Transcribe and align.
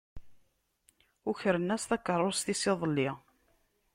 Ukren-as 1.29 1.83
takeṛṛust-is 1.89 2.63
iḍelli. 2.71 3.09